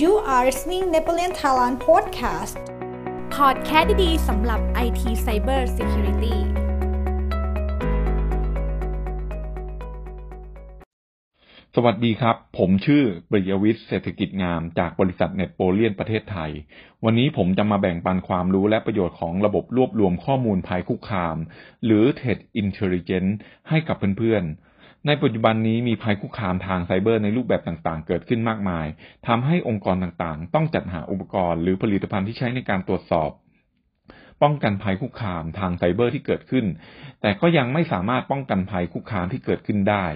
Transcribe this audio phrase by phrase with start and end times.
[0.00, 2.56] You are listening Nepolian Thailand podcast
[3.34, 6.36] พอดแคสต์ดีๆสำหรับ IT Cyber Security
[11.74, 16.50] สวัสดีครับ ผมชื่อปริยวิทย์เศรษฐกิจงามจากบริษัทเน็ตโปเลียนประเทศไทย
[17.04, 21.36] วันนี้ผมจะมาแบ่งปันความรู้และประโยชน์ของระบบรวบรวมข้อมูลภัยคุกคาม
[21.84, 23.32] หรือ Threat Intelligence
[23.68, 24.71] ให้กับเพื่อนๆ
[25.06, 28.86] ในปัจจุบันนี้มีภัยคุกคามทางไซเบอร์ในรูปแบบต่างๆ เกิดขึ้นมากมาย
[29.26, 33.30] ทำให้องค์กรต่างๆ ต้องจัดหาอุปกรณ์หรือผลิตภัณฑ์ที่ใช้ในการตรวจสอบ
[34.42, 36.66] ป้องกันภัยคุกคามทางไซเบอร์ที่เกิดขึ้น
[37.20, 40.06] แต่ก็ยังไม่สามารถป้องกันภัยคุกคามที่เกิดขึ้นได้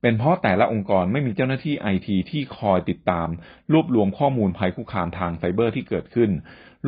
[0.00, 3.28] เป็นเพราะแต่ละองค์กรไม่มีเจ้าหน้าที่ไอทีที่คอยติดตาม
[3.72, 6.30] รวบรวมข้อมูลภัยคุกคามทางไซเบอร์ที่เกิดขึ้น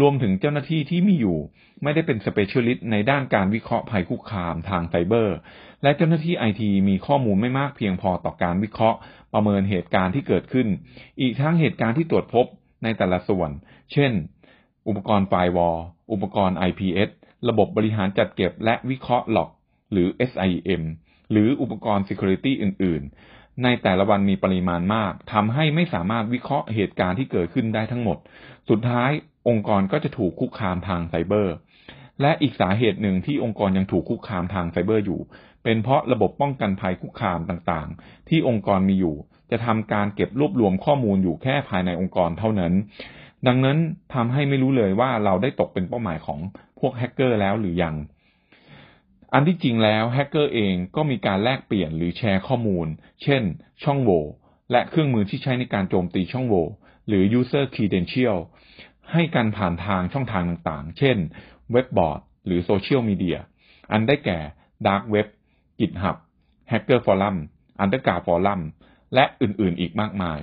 [0.00, 1.38] รวมถึงเจ้าหน้าที่ที่มีอยู่
[1.82, 5.36] ไม่ได้เป็น specialist ในด้านการวิเคราะห์ภัยคุกคามทางไซเบอร์
[5.82, 8.98] และเจ้าหน้าที่ไอทีมีข้อมูลไม่มากเพียงพอต่อการวิเคราะห์
[9.32, 10.68] ประเมินเหตุการณ์ที่เกิดขึ้น
[11.20, 12.46] อีกทั้งเหตุการณ์ที่ตรวจพบ
[12.82, 13.50] ในแต่ละส่วน
[13.92, 14.12] เช่น
[14.88, 15.78] อุปกรณ์ไฟวอล
[16.12, 17.10] อุปกรณ์ IPS
[17.48, 19.50] ระบบบริหารจัดเก็บและวิเคราะห์หลอก
[19.92, 20.82] หรือ SIM
[21.32, 23.02] หรืออุปกรณ์ Security อื่น
[23.32, 28.18] ๆ ในแต่ละวันมีปริมาณมากทำให้ไม่สามารถวิเคราะห์เหตุการณ์ที่เกิดขึ้นได้ทั้งหมด
[28.68, 29.10] สุดท้าย
[29.48, 31.54] องค์กรก็จะถูกคุกคามทางไซเบอร์
[32.20, 35.20] และอีกสาเหตุหนึ่งที่องค์กรยังถูกคุกคามทางไซเบอร์อยู่
[35.64, 39.16] เป็นเพราะระบบป้องกันภัยคุกคามต่างๆ ที่องค์กรมีอยู่
[39.50, 42.72] จะทำการเก็บรวบรวมข้อมูลอยู่แค่ภายในองค์กรเท่านั้น
[43.46, 43.78] ดังนั้น
[44.14, 46.38] ทำให้ไม่รู้เลยว่าเราได้ตกเป็นเป้าหมายของ
[46.80, 47.94] พวกแฮกเกอร์แล้วหรือยัง
[49.32, 52.86] อันที่จริงแล้วแฮกเกอร์เองก็มีการแลกเปลี่ยนหรือแชร์ข้อมูล
[53.22, 53.42] เช่น
[53.82, 54.22] ช่องโหว่
[54.70, 56.64] และเครื่องมือที่ใช้ในการโจมตีช่องโหว่
[57.08, 58.38] หรือ user credential
[59.12, 61.16] ให้กันผ่านทางช่องทางต่างๆ เช่น
[61.72, 63.38] เว็บบอร์ดหรือโซเชียลมีเดีย
[63.92, 64.38] อันได้แก่
[64.86, 65.26] Dark Web
[65.80, 66.16] GitHub
[66.70, 67.36] Hacker Forum
[67.82, 68.60] Underground Forum
[69.14, 70.40] และอื่นๆ อีกมากมาย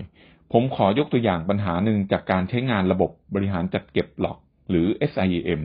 [0.51, 4.37] ผมขอยกตัวอย่างปัญหาหนึ่งจากการใช้งานระบบบริหารจัดเก็บหลอก
[4.69, 5.61] หรือ SIEM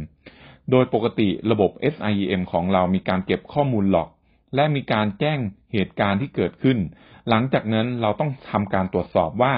[0.71, 4.09] โดยปกติระบบ SIEM ของเรามีการเก็บข้อมูลหลอก
[4.55, 5.39] และมีการแจ้ง
[5.73, 6.79] เหตุการณ์ที่เกิดขึ้น
[7.29, 9.55] หลังจากนั้นเราต้องทำการตรวจสอบว่า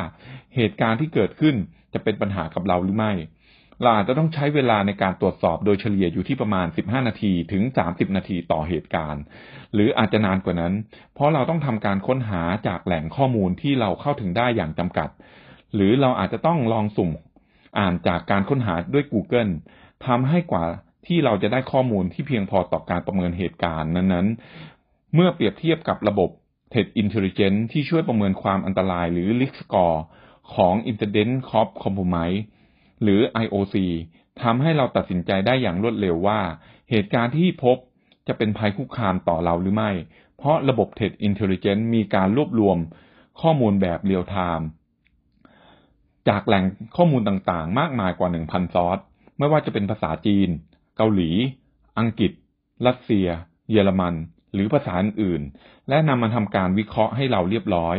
[0.56, 1.54] เหตุการณ์ที่เกิดขึ้น
[1.94, 3.12] จะเป็นปัญหากับเราหรือไม่
[3.82, 9.22] เราอาจจะต้องใช้เวลาในการตรวจสอบโดยเฉลี่ยอยู่ที่ประมาณ 15 นาทีถึง 30 นาทีต่อเหตุการณ์
[9.74, 10.74] หรืออาจจะนานกว่านั้น
[11.14, 15.08] เพราะเราต้องทำการค้นหาจากแหล่งข้อมูลที่เราเข้าถึงได้อย่างจำกัด
[15.74, 17.10] หรือเราอาจจะต้องลองสุ่ม
[17.78, 19.52] อ่านจากการค้นหาด้วย Google
[20.06, 20.64] ทำให้กว่า
[21.06, 26.30] ที่เราจะได้ข้อมูลที่เพียงพอต่อการประเมินเหตุการณ์นั้นๆ เมื่อเปรียบเทียบกับระบบ
[26.74, 29.98] Threat Intelligence ที่ช่วยประเมินความอันตรายหรือ Risk Score
[30.54, 32.40] ของ Indicators of Compromise
[33.02, 33.76] หรือ IOC
[34.42, 36.40] ทำให้เราตัดสินใจได้อย่างรวดเร็วว่า
[36.90, 37.76] เหตุการณ์ที่พบ
[38.28, 39.90] จะเป็นภัยคุกคามต่อเราหรือไม่
[40.36, 42.78] เพราะระบบ Threat Intelligence มีการรวบรวม
[43.40, 44.66] ข้อมูลแบบ real-time
[46.28, 46.64] จากแหล่ง
[46.96, 48.98] ข้อมูลต่างๆ มากมายกว่า 1,000 ซอส
[49.38, 50.48] ไม่ว่าจะเป็นภาษาจีน
[50.96, 51.30] เกาหลี
[51.98, 52.32] อังกฤษ
[52.86, 53.26] รัสเซีย
[53.70, 54.14] เยอรมัน
[54.54, 57.96] หรือภาษาอื่นๆและนำมาทำการวิเคราะห์ให้เราเรียบร้อย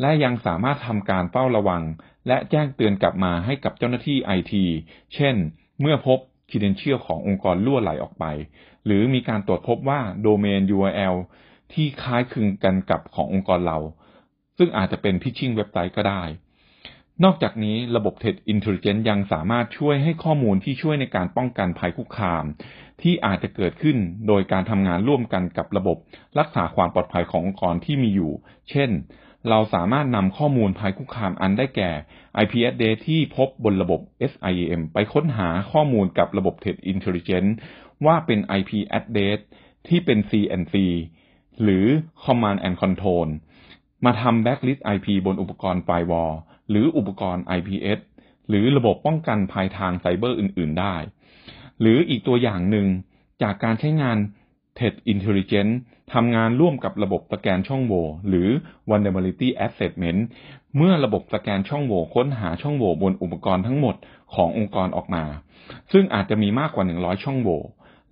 [0.00, 1.82] และยังสามารถทำการเฝ้าระวัง
[2.28, 4.64] และแจ้งเตือนกลับมาให้กับเจ้าหน้าที่ไอที
[5.14, 5.34] เช่น
[5.80, 6.18] เมื่อพบ
[6.50, 8.24] credential ขององค์กรล่วไหลออกไป
[8.86, 11.14] หรือมีการตรวจพบว่าโดเมน URL
[11.72, 13.78] ที่คล้ายคลึงกันกับขององค์กรเรา
[14.58, 16.22] ซึ่งอาจจะเป็นพิชชิ่งเว็บไซต์ก็ได้
[17.24, 22.44] นอกจากนี้ระบบ Threat Intelligence ยังสามารถช่วยให้ข้อมูลที่ช่วยในการป้องกันภัยคุกคาม
[23.02, 23.96] ที่อาจจะเกิดขึ้น
[24.28, 25.96] โดยการทำงานร่วมกันกับระบบ
[26.38, 28.32] รักษาความปลอดภัยขององค์กรที่มีอยู่
[28.70, 28.90] เช่น
[29.48, 31.90] เราสามารถนำข้อมูลภัยคุกคามอันได้แก่
[32.42, 37.52] IP address ที่พบบนระบบ SIEM ไปค้นหาข้อมูลกับระบบ Threat Intelligence
[38.06, 39.38] ว่าเป็น IP address
[39.88, 40.74] ที่เป็น CNC
[41.62, 41.86] หรือ
[42.24, 43.28] Command and Control
[44.04, 46.34] มาทำ Backlist IP บนอุปกรณ์ Firewall
[46.70, 47.98] หรืออุปกรณ์ IPS
[48.48, 50.96] หรือระบบป้องกันภัยทางไซเบอร์อื่น ๆ ได้
[51.80, 52.86] หรืออีกตัวอย่างหนึ่ง
[53.42, 54.18] จากการใช้งาน
[54.76, 55.74] Threat Intelligence
[56.12, 58.48] ทำงานร่วมกับระบบสแกนช่องโหว่หรือ
[58.88, 60.20] Vulnerability Assessment
[60.76, 63.96] เมื่อระบบสแกนช่องโหว่ค้นหาช่องโหว่บนอุปกรณ์ทั้งหมด
[64.34, 65.24] ขององค์กรออกมา
[65.92, 67.60] ซึ่งอาจจะมีมากกว่า 100 ช่องโหว่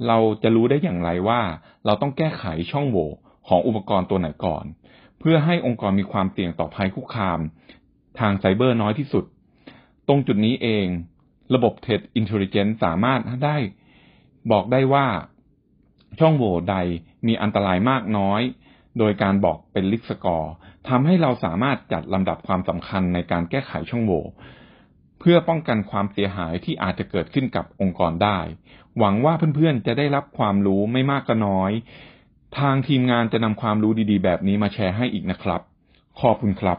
[0.07, 1.41] เราจะรู้ได้อย่างไรว่า
[1.87, 3.09] เราต้องแก้ไขช่องโหว่
[3.49, 4.65] ของอุปกรณ์ตัวไหนก่อน
[5.19, 7.39] เพื่อให้องค์กรมีความเสี่ยงต่อภัยคุกคาม
[8.21, 9.25] ทางไซเบอร์น้อยที่สุด
[10.09, 10.87] ตรงจุดนี้เอง
[11.55, 13.57] ระบบ Threat Intelligence สามารถได้
[14.53, 15.07] บอกได้ว่า
[16.21, 16.77] ช่องโหว่ใด
[17.27, 18.41] มีอันตรายมากน้อย
[18.99, 20.53] โดยการบอกเป็นลิกสกอร์
[20.89, 24.23] ทำให้เราสามารถจัดลำดับความสำคัญในการแก้ไขช่องโหว่
[25.21, 28.39] เพื่อป้องกันความเสียหายที่อาจจะเกิดขึ้นกับองค์กรได้
[28.99, 31.73] หวังว่าเพื่อนๆจะได้รับความรู้ไม่มากก็น้อย
[32.59, 35.61] ทางทีมงานจะนำความรู้ดีๆ แบบนี้มาแชร์ให้อีกนะครับ
[36.21, 36.79] ขอบคุณครับ